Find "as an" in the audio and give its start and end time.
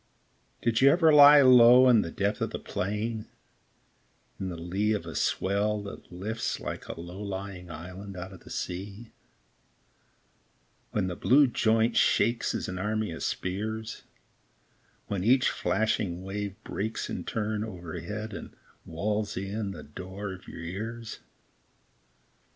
12.55-12.79